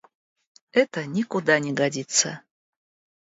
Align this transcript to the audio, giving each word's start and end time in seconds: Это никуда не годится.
Это 0.71 1.05
никуда 1.05 1.59
не 1.59 1.73
годится. 1.73 2.41